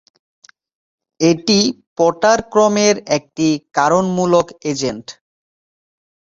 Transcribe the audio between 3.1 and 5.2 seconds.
একটি কারণমূলক এজেন্ট।